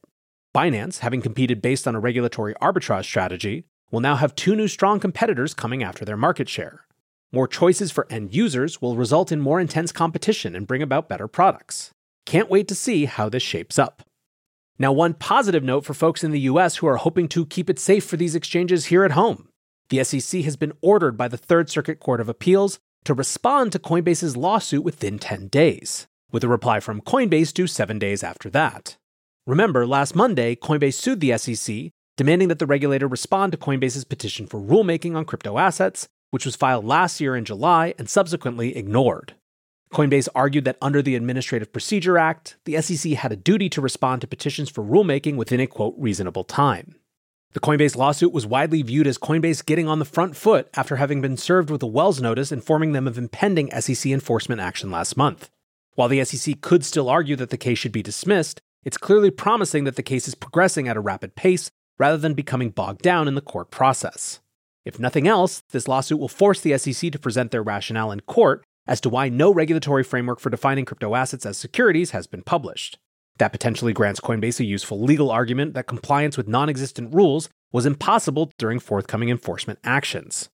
Binance, 0.56 1.00
having 1.00 1.22
competed 1.22 1.62
based 1.62 1.90
on 1.90 1.96
a 1.96 2.00
regulatory 2.00 2.54
arbitrage 2.62 3.04
strategy, 3.04 3.66
will 3.92 4.00
now 4.00 4.16
have 4.16 4.34
two 4.34 4.56
new 4.56 4.68
strong 4.68 5.00
competitors 5.00 5.54
coming 5.54 5.84
after 5.84 6.04
their 6.04 6.18
market 6.18 6.50
share. 6.50 6.86
More 7.32 7.48
choices 7.48 7.92
for 7.92 8.08
end 8.10 8.34
users 8.34 8.82
will 8.82 8.96
result 8.96 9.32
in 9.32 9.40
more 9.40 9.60
intense 9.60 9.92
competition 9.92 10.56
and 10.56 10.66
bring 10.66 10.82
about 10.82 11.08
better 11.08 11.28
products. 11.28 11.92
Can't 12.26 12.50
wait 12.50 12.68
to 12.70 12.76
see 12.76 13.06
how 13.06 13.30
this 13.30 13.44
shapes 13.44 13.78
up. 13.78 14.04
Now, 14.80 14.92
one 14.92 15.14
positive 15.14 15.64
note 15.64 15.86
for 15.86 15.94
folks 15.94 16.24
in 16.24 16.32
the 16.32 16.40
US 16.42 16.78
who 16.78 16.88
are 16.88 16.98
hoping 16.98 17.28
to 17.30 17.46
keep 17.46 17.70
it 17.70 17.80
safe 17.80 18.04
for 18.04 18.18
these 18.18 18.36
exchanges 18.36 18.86
here 18.86 19.04
at 19.04 19.12
home. 19.12 19.50
The 19.90 20.04
SEC 20.04 20.42
has 20.42 20.56
been 20.56 20.74
ordered 20.82 21.18
by 21.18 21.28
the 21.28 21.38
Third 21.38 21.70
Circuit 21.70 22.00
Court 22.00 22.22
of 22.22 22.30
Appeals 22.30 22.80
to 23.04 23.14
respond 23.14 23.72
to 23.72 23.80
Coinbase's 23.80 24.38
lawsuit 24.38 24.84
within 24.84 25.20
10 25.20 25.48
days, 25.48 26.08
with 26.32 26.44
a 26.44 26.48
reply 26.48 26.80
from 26.80 27.02
Coinbase 27.02 27.54
due 27.54 27.68
seven 27.68 28.00
days 28.00 28.24
after 28.24 28.50
that. 28.50 28.98
Remember, 29.48 29.86
last 29.88 30.16
Monday, 30.16 30.56
Coinbase 30.56 30.94
sued 30.94 31.20
the 31.20 31.38
SEC, 31.38 31.92
demanding 32.18 32.48
that 32.50 32.60
the 32.60 32.66
regulator 32.66 33.08
respond 33.08 33.52
to 33.52 33.58
Coinbase's 33.58 34.06
petition 34.06 34.48
for 34.48 34.60
rulemaking 34.60 35.16
on 35.16 35.26
crypto 35.26 35.58
assets, 35.58 36.08
which 36.32 36.46
was 36.46 36.56
filed 36.56 36.86
last 36.86 37.20
year 37.20 37.36
in 37.36 37.46
July 37.46 37.94
and 37.98 38.10
subsequently 38.10 38.76
ignored. 38.76 39.36
Coinbase 39.92 40.30
argued 40.34 40.64
that 40.66 40.78
under 40.82 41.02
the 41.02 41.16
Administrative 41.16 41.74
Procedure 41.74 42.18
Act, 42.18 42.56
the 42.64 42.82
SEC 42.82 43.12
had 43.12 43.34
a 43.34 43.36
duty 43.36 43.70
to 43.70 43.82
respond 43.82 44.22
to 44.22 44.28
petitions 44.28 44.70
for 44.70 44.84
rulemaking 44.84 45.36
within 45.36 45.60
a 45.60 45.68
quote 45.68 45.96
reasonable 45.98 46.46
time. 46.46 46.96
The 47.54 47.60
Coinbase 47.60 47.98
lawsuit 47.98 48.32
was 48.32 48.48
widely 48.48 48.82
viewed 48.82 49.08
as 49.08 49.18
Coinbase 49.18 49.66
getting 49.66 49.90
on 49.90 50.00
the 50.00 50.06
front 50.06 50.38
foot 50.38 50.70
after 50.74 50.96
having 50.96 51.20
been 51.20 51.36
served 51.36 51.70
with 51.70 51.84
a 51.84 51.88
Wells 51.88 52.22
notice 52.22 52.54
informing 52.54 52.94
them 52.94 53.06
of 53.06 53.18
impending 53.18 53.70
SEC 53.82 54.10
enforcement 54.10 54.62
action 54.62 54.90
last 54.90 55.18
month. 55.18 55.50
While 55.96 56.08
the 56.08 56.24
SEC 56.24 56.62
could 56.62 56.86
still 56.86 57.10
argue 57.10 57.36
that 57.36 57.50
the 57.50 57.58
case 57.58 57.78
should 57.78 57.92
be 57.92 58.02
dismissed, 58.02 58.62
it's 58.86 58.98
clearly 58.98 59.30
promising 59.30 59.84
that 59.84 59.98
the 59.98 60.04
case 60.04 60.30
is 60.30 60.36
progressing 60.36 60.88
at 60.88 60.96
a 60.96 61.02
rapid 61.02 61.36
pace 61.36 61.70
rather 62.02 62.18
than 62.18 62.34
becoming 62.34 62.72
bogged 62.72 63.04
down 63.04 63.28
in 63.28 63.36
the 63.36 63.42
court 63.42 63.70
process. 63.70 64.40
If 64.84 65.00
nothing 65.00 65.28
else, 65.28 65.62
this 65.70 65.88
lawsuit 65.88 66.20
will 66.20 66.28
force 66.28 66.60
the 66.60 66.76
SEC 66.76 67.12
to 67.12 67.20
present 67.20 67.52
their 67.52 67.62
rationale 67.62 68.12
in 68.12 68.22
court 68.22 68.64
as 68.88 69.00
to 69.02 69.10
why 69.10 69.30
no 69.30 69.54
regulatory 69.54 70.04
framework 70.04 70.40
for 70.40 70.50
defining 70.50 70.84
crypto 70.84 71.14
assets 71.14 71.46
as 71.46 71.60
securities 71.60 72.10
has 72.10 72.26
been 72.26 72.42
published. 72.42 72.98
That 73.38 73.52
potentially 73.52 73.94
grants 73.94 74.20
Coinbase 74.20 74.60
a 74.60 74.66
useful 74.66 75.00
legal 75.00 75.30
argument 75.30 75.76
that 75.76 75.86
compliance 75.86 76.38
with 76.38 76.48
non 76.48 76.70
existent 76.70 77.14
rules 77.14 77.50
was 77.72 77.86
impossible 77.86 78.52
during 78.58 78.80
forthcoming 78.80 79.30
enforcement 79.30 79.78
actions. 79.84 80.50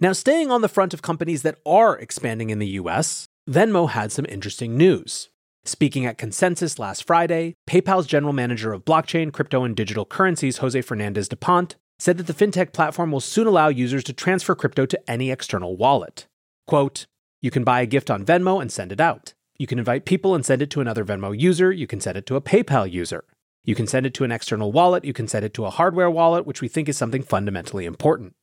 Now, 0.00 0.14
staying 0.14 0.50
on 0.50 0.62
the 0.62 0.74
front 0.76 0.94
of 0.94 1.02
companies 1.02 1.42
that 1.42 1.58
are 1.66 1.98
expanding 1.98 2.48
in 2.48 2.58
the 2.58 2.80
US, 2.80 3.26
Venmo 3.46 3.90
had 3.90 4.12
some 4.12 4.24
interesting 4.30 4.78
news. 4.78 5.28
Speaking 5.66 6.06
at 6.06 6.16
Consensus 6.16 6.78
last 6.78 7.04
Friday, 7.04 7.56
PayPal's 7.68 8.06
general 8.06 8.32
manager 8.32 8.72
of 8.72 8.84
blockchain, 8.84 9.32
crypto, 9.32 9.64
and 9.64 9.74
digital 9.74 10.04
currencies, 10.04 10.58
Jose 10.58 10.80
Fernandez 10.80 11.28
da 11.28 11.34
Ponte, 11.34 11.74
said 11.98 12.18
that 12.18 12.28
the 12.28 12.32
fintech 12.32 12.72
platform 12.72 13.10
will 13.10 13.18
soon 13.18 13.48
allow 13.48 13.66
users 13.66 14.04
to 14.04 14.12
transfer 14.12 14.54
crypto 14.54 14.86
to 14.86 15.10
any 15.10 15.28
external 15.28 15.76
wallet. 15.76 16.28
Quote, 16.68 17.06
You 17.42 17.50
can 17.50 17.64
buy 17.64 17.80
a 17.80 17.86
gift 17.86 18.12
on 18.12 18.24
Venmo 18.24 18.62
and 18.62 18.70
send 18.70 18.92
it 18.92 19.00
out. 19.00 19.34
You 19.58 19.66
can 19.66 19.80
invite 19.80 20.04
people 20.04 20.36
and 20.36 20.46
send 20.46 20.62
it 20.62 20.70
to 20.70 20.80
another 20.80 21.04
Venmo 21.04 21.36
user. 21.36 21.72
You 21.72 21.88
can 21.88 22.00
send 22.00 22.16
it 22.16 22.26
to 22.26 22.36
a 22.36 22.40
PayPal 22.40 22.88
user. 22.88 23.24
You 23.64 23.74
can 23.74 23.88
send 23.88 24.06
it 24.06 24.14
to 24.14 24.24
an 24.24 24.30
external 24.30 24.70
wallet. 24.70 25.04
You 25.04 25.12
can 25.12 25.26
send 25.26 25.44
it 25.44 25.54
to 25.54 25.64
a 25.64 25.70
hardware 25.70 26.10
wallet, 26.10 26.46
which 26.46 26.60
we 26.60 26.68
think 26.68 26.88
is 26.88 26.96
something 26.96 27.24
fundamentally 27.24 27.86
important. 27.86 28.34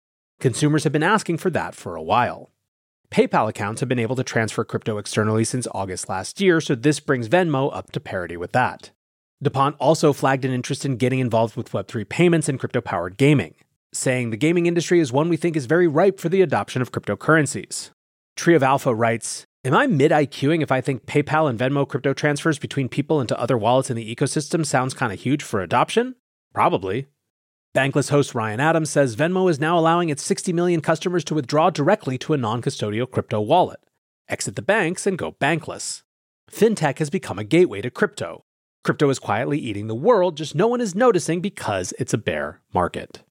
Consumers 0.42 0.84
have 0.84 0.92
been 0.92 1.04
asking 1.04 1.38
for 1.38 1.50
that 1.52 1.74
for 1.74 1.96
a 1.96 2.04
while. 2.04 2.52
PayPal 3.14 3.48
accounts 3.48 3.80
have 3.80 3.88
been 3.88 4.00
able 4.00 4.16
to 4.16 4.24
transfer 4.24 4.64
crypto 4.64 4.98
externally 4.98 5.44
since 5.44 5.68
August 5.72 6.10
last 6.10 6.42
year, 6.42 6.60
so 6.60 6.74
this 6.74 7.00
brings 7.00 7.30
Venmo 7.30 7.70
up 7.72 7.92
to 7.92 8.00
parity 8.00 8.36
with 8.36 8.54
that. 8.54 8.90
da 9.40 9.52
Ponte 9.52 9.76
also 9.80 10.14
flagged 10.14 10.46
an 10.46 10.52
interest 10.52 10.84
in 10.84 10.98
getting 10.98 11.20
involved 11.20 11.56
with 11.56 11.74
Web3 11.74 12.10
payments 12.10 12.50
and 12.50 12.60
crypto 12.60 12.82
powered 12.82 13.18
gaming, 13.18 13.54
saying 13.94 14.32
the 14.32 14.36
gaming 14.36 14.66
industry 14.66 15.00
is 15.00 15.12
one 15.12 15.30
we 15.30 15.38
think 15.38 15.56
is 15.56 15.68
very 15.68 15.88
ripe 15.88 16.20
for 16.20 16.30
the 16.30 16.42
adoption 16.42 16.82
of 16.82 16.92
cryptocurrencies. 16.92 17.92
Tree 18.36 18.56
of 18.56 18.64
Alpha 18.64 18.96
writes 18.96 19.46
Am 19.64 19.76
I 19.76 19.86
mid 19.86 20.10
IQing 20.10 20.64
if 20.64 20.72
I 20.72 20.82
think 20.82 21.06
PayPal 21.06 21.48
and 21.48 21.60
Venmo 21.60 21.88
crypto 21.88 22.16
transfers 22.16 22.58
between 22.58 22.90
people 22.90 23.22
into 23.22 23.40
other 23.40 23.60
wallets 23.60 23.92
in 23.92 23.96
the 23.96 24.16
ecosystem 24.16 24.66
sounds 24.66 24.96
kind 24.96 25.14
of 25.14 25.22
huge 25.22 25.44
for 25.44 25.62
adoption? 25.62 26.16
Probably. 26.52 27.06
Bankless 27.76 28.12
host 28.12 28.36
Ryan 28.36 28.60
Adams 28.60 28.92
says 28.92 29.16
Venmo 29.16 29.50
is 29.50 29.60
now 29.60 29.80
allowing 29.80 30.10
its 30.10 30.22
60 30.22 30.54
million 30.54 30.80
customers 30.80 31.24
to 31.24 31.34
withdraw 31.34 31.72
directly 31.72 32.20
to 32.20 32.34
a 32.34 32.38
non 32.38 32.62
custodial 32.62 33.10
crypto 33.10 33.42
wallet. 33.42 33.80
Exit 34.30 34.56
the 34.56 34.62
banks 34.62 35.08
and 35.08 35.18
go 35.18 35.32
bankless. 35.32 36.04
FinTech 36.52 37.00
has 37.00 37.10
become 37.10 37.40
a 37.40 37.44
gateway 37.44 37.82
to 37.82 37.90
crypto. 37.90 38.44
Crypto 38.84 39.10
is 39.10 39.18
quietly 39.18 39.58
eating 39.58 39.88
the 39.88 39.96
world, 39.96 40.38
just 40.38 40.54
no 40.54 40.68
one 40.68 40.82
is 40.82 40.94
noticing 40.94 41.42
because 41.42 41.96
it's 41.98 42.14
a 42.14 42.18
bear 42.18 42.62
market. 42.76 43.24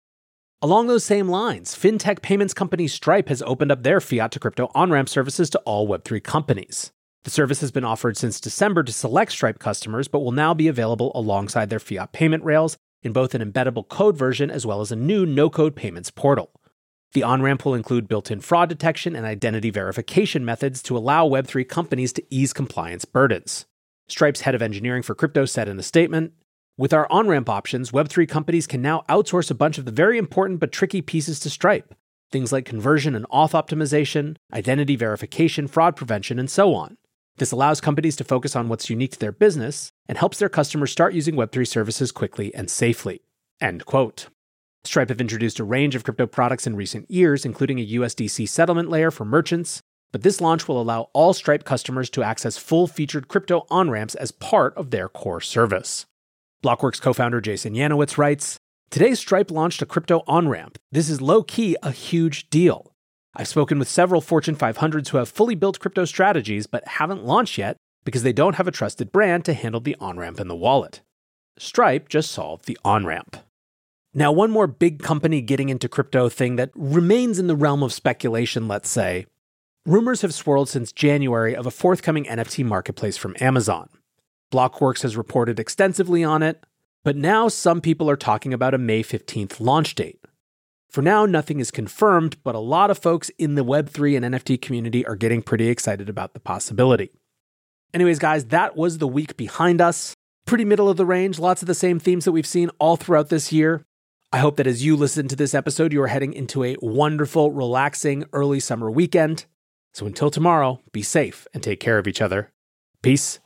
Along 0.60 0.88
those 0.88 1.04
same 1.04 1.28
lines, 1.28 1.76
fintech 1.76 2.20
payments 2.20 2.54
company 2.54 2.88
Stripe 2.88 3.28
has 3.28 3.42
opened 3.42 3.70
up 3.70 3.84
their 3.84 4.00
fiat 4.00 4.32
to 4.32 4.40
crypto 4.40 4.72
on 4.74 4.90
ramp 4.90 5.08
services 5.08 5.50
to 5.50 5.58
all 5.60 5.86
Web3 5.86 6.22
companies. 6.22 6.90
The 7.22 7.30
service 7.30 7.60
has 7.60 7.70
been 7.70 7.84
offered 7.84 8.16
since 8.16 8.40
December 8.40 8.82
to 8.82 8.92
select 8.92 9.30
Stripe 9.30 9.60
customers, 9.60 10.08
but 10.08 10.20
will 10.20 10.32
now 10.32 10.52
be 10.52 10.66
available 10.66 11.12
alongside 11.14 11.70
their 11.70 11.78
fiat 11.78 12.10
payment 12.10 12.42
rails 12.42 12.76
in 13.02 13.12
both 13.12 13.34
an 13.34 13.42
embeddable 13.42 13.86
code 13.86 14.16
version 14.16 14.50
as 14.50 14.64
well 14.64 14.80
as 14.80 14.92
a 14.92 14.96
new 14.96 15.26
no 15.26 15.50
code 15.50 15.76
payments 15.76 16.10
portal. 16.10 16.50
The 17.12 17.22
on 17.22 17.42
ramp 17.42 17.64
will 17.64 17.74
include 17.74 18.08
built 18.08 18.30
in 18.30 18.40
fraud 18.40 18.68
detection 18.68 19.14
and 19.14 19.26
identity 19.26 19.70
verification 19.70 20.44
methods 20.44 20.82
to 20.84 20.96
allow 20.96 21.28
Web3 21.28 21.68
companies 21.68 22.12
to 22.14 22.24
ease 22.30 22.52
compliance 22.52 23.04
burdens. 23.04 23.66
Stripe's 24.08 24.42
head 24.42 24.54
of 24.54 24.62
engineering 24.62 25.02
for 25.02 25.14
crypto 25.14 25.44
said 25.44 25.68
in 25.68 25.78
a 25.78 25.82
statement 25.82 26.32
with 26.78 26.94
our 26.94 27.06
on 27.10 27.28
ramp 27.28 27.50
options, 27.50 27.90
Web3 27.90 28.28
companies 28.28 28.66
can 28.66 28.80
now 28.80 29.04
outsource 29.08 29.50
a 29.50 29.54
bunch 29.54 29.76
of 29.76 29.84
the 29.84 29.92
very 29.92 30.16
important 30.16 30.58
but 30.58 30.72
tricky 30.72 31.02
pieces 31.02 31.38
to 31.40 31.50
Stripe 31.50 31.94
things 32.32 32.50
like 32.50 32.64
conversion 32.64 33.14
and 33.14 33.28
auth 33.28 33.52
optimization, 33.52 34.36
identity 34.52 34.96
verification, 34.96 35.68
fraud 35.68 35.94
prevention, 35.94 36.38
and 36.38 36.50
so 36.50 36.74
on. 36.74 36.96
This 37.38 37.52
allows 37.52 37.80
companies 37.80 38.16
to 38.16 38.24
focus 38.24 38.54
on 38.54 38.68
what's 38.68 38.90
unique 38.90 39.12
to 39.12 39.18
their 39.18 39.32
business 39.32 39.90
and 40.06 40.18
helps 40.18 40.38
their 40.38 40.48
customers 40.48 40.92
start 40.92 41.14
using 41.14 41.34
Web3 41.34 41.66
services 41.66 42.12
quickly 42.12 42.54
and 42.54 42.70
safely. 42.70 43.22
End 43.60 43.86
quote. 43.86 44.28
Stripe 44.84 45.08
have 45.08 45.20
introduced 45.20 45.60
a 45.60 45.64
range 45.64 45.94
of 45.94 46.04
crypto 46.04 46.26
products 46.26 46.66
in 46.66 46.76
recent 46.76 47.10
years, 47.10 47.44
including 47.44 47.78
a 47.78 47.86
USDC 47.86 48.48
settlement 48.48 48.90
layer 48.90 49.10
for 49.10 49.24
merchants, 49.24 49.80
but 50.10 50.22
this 50.22 50.40
launch 50.40 50.66
will 50.66 50.80
allow 50.80 51.08
all 51.12 51.32
Stripe 51.32 51.64
customers 51.64 52.10
to 52.10 52.22
access 52.22 52.58
full 52.58 52.86
featured 52.86 53.28
crypto 53.28 53.64
on 53.70 53.90
ramps 53.90 54.14
as 54.16 54.32
part 54.32 54.76
of 54.76 54.90
their 54.90 55.08
core 55.08 55.40
service. 55.40 56.04
Blockworks 56.62 57.00
co 57.00 57.12
founder 57.12 57.40
Jason 57.40 57.74
Yanowitz 57.74 58.18
writes 58.18 58.58
Today, 58.90 59.14
Stripe 59.14 59.50
launched 59.50 59.80
a 59.80 59.86
crypto 59.86 60.22
on 60.26 60.48
ramp. 60.48 60.78
This 60.90 61.08
is 61.08 61.22
low 61.22 61.42
key 61.42 61.76
a 61.82 61.92
huge 61.92 62.50
deal. 62.50 62.91
I've 63.34 63.48
spoken 63.48 63.78
with 63.78 63.88
several 63.88 64.20
Fortune 64.20 64.56
500s 64.56 65.08
who 65.08 65.16
have 65.16 65.28
fully 65.28 65.54
built 65.54 65.80
crypto 65.80 66.04
strategies 66.04 66.66
but 66.66 66.86
haven't 66.86 67.24
launched 67.24 67.56
yet 67.56 67.76
because 68.04 68.22
they 68.22 68.32
don't 68.32 68.56
have 68.56 68.68
a 68.68 68.72
trusted 68.72 69.10
brand 69.10 69.44
to 69.46 69.54
handle 69.54 69.80
the 69.80 69.96
on 70.00 70.18
ramp 70.18 70.38
in 70.38 70.48
the 70.48 70.56
wallet. 70.56 71.00
Stripe 71.58 72.08
just 72.08 72.30
solved 72.30 72.66
the 72.66 72.78
on 72.84 73.06
ramp. 73.06 73.36
Now, 74.14 74.30
one 74.30 74.50
more 74.50 74.66
big 74.66 75.02
company 75.02 75.40
getting 75.40 75.70
into 75.70 75.88
crypto 75.88 76.28
thing 76.28 76.56
that 76.56 76.70
remains 76.74 77.38
in 77.38 77.46
the 77.46 77.56
realm 77.56 77.82
of 77.82 77.94
speculation, 77.94 78.68
let's 78.68 78.90
say. 78.90 79.26
Rumors 79.86 80.20
have 80.20 80.34
swirled 80.34 80.68
since 80.68 80.92
January 80.92 81.56
of 81.56 81.66
a 81.66 81.70
forthcoming 81.70 82.24
NFT 82.24 82.64
marketplace 82.64 83.16
from 83.16 83.34
Amazon. 83.40 83.88
Blockworks 84.52 85.02
has 85.02 85.16
reported 85.16 85.58
extensively 85.58 86.22
on 86.22 86.42
it, 86.42 86.62
but 87.04 87.16
now 87.16 87.48
some 87.48 87.80
people 87.80 88.10
are 88.10 88.16
talking 88.16 88.52
about 88.52 88.74
a 88.74 88.78
May 88.78 89.02
15th 89.02 89.58
launch 89.58 89.94
date. 89.94 90.21
For 90.92 91.00
now, 91.00 91.24
nothing 91.24 91.58
is 91.58 91.70
confirmed, 91.70 92.36
but 92.44 92.54
a 92.54 92.58
lot 92.58 92.90
of 92.90 92.98
folks 92.98 93.30
in 93.38 93.54
the 93.54 93.64
Web3 93.64 94.14
and 94.14 94.34
NFT 94.34 94.60
community 94.60 95.06
are 95.06 95.16
getting 95.16 95.40
pretty 95.40 95.68
excited 95.68 96.10
about 96.10 96.34
the 96.34 96.40
possibility. 96.40 97.10
Anyways, 97.94 98.18
guys, 98.18 98.44
that 98.46 98.76
was 98.76 98.98
the 98.98 99.08
week 99.08 99.38
behind 99.38 99.80
us. 99.80 100.14
Pretty 100.44 100.66
middle 100.66 100.90
of 100.90 100.98
the 100.98 101.06
range, 101.06 101.38
lots 101.38 101.62
of 101.62 101.66
the 101.66 101.74
same 101.74 101.98
themes 101.98 102.26
that 102.26 102.32
we've 102.32 102.46
seen 102.46 102.68
all 102.78 102.96
throughout 102.96 103.30
this 103.30 103.50
year. 103.52 103.86
I 104.34 104.38
hope 104.38 104.56
that 104.56 104.66
as 104.66 104.84
you 104.84 104.94
listen 104.94 105.28
to 105.28 105.36
this 105.36 105.54
episode, 105.54 105.94
you 105.94 106.02
are 106.02 106.08
heading 106.08 106.34
into 106.34 106.62
a 106.62 106.76
wonderful, 106.82 107.52
relaxing 107.52 108.26
early 108.34 108.60
summer 108.60 108.90
weekend. 108.90 109.46
So 109.94 110.04
until 110.04 110.30
tomorrow, 110.30 110.80
be 110.92 111.02
safe 111.02 111.46
and 111.54 111.62
take 111.62 111.80
care 111.80 111.96
of 111.98 112.06
each 112.06 112.20
other. 112.20 112.50
Peace. 113.02 113.40